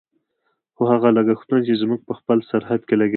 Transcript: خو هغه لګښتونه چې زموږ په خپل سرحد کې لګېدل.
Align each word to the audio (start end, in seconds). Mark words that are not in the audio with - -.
خو 0.75 0.81
هغه 0.91 1.07
لګښتونه 1.17 1.59
چې 1.67 1.73
زموږ 1.81 1.99
په 2.07 2.13
خپل 2.19 2.37
سرحد 2.49 2.81
کې 2.87 2.95
لګېدل. 3.01 3.09